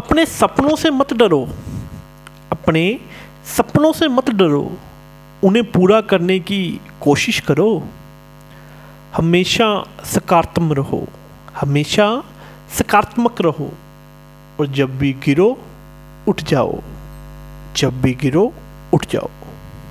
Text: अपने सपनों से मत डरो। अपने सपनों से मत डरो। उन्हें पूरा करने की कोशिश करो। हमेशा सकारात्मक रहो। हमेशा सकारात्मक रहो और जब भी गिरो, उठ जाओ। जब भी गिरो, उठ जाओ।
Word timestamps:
अपने 0.00 0.26
सपनों 0.26 0.76
से 0.76 0.90
मत 0.90 1.12
डरो। 1.12 1.48
अपने 2.52 3.00
सपनों 3.56 3.92
से 3.92 4.08
मत 4.08 4.30
डरो। 4.30 4.72
उन्हें 5.44 5.72
पूरा 5.72 6.00
करने 6.00 6.40
की 6.40 6.80
कोशिश 7.00 7.40
करो। 7.40 7.82
हमेशा 9.16 9.84
सकारात्मक 10.04 10.76
रहो। 10.78 11.06
हमेशा 11.60 12.22
सकारात्मक 12.78 13.40
रहो 13.40 13.72
और 14.60 14.66
जब 14.66 14.98
भी 14.98 15.12
गिरो, 15.12 15.58
उठ 16.28 16.42
जाओ। 16.42 16.80
जब 17.76 18.02
भी 18.02 18.12
गिरो, 18.12 18.52
उठ 18.94 19.06
जाओ। 19.06 19.28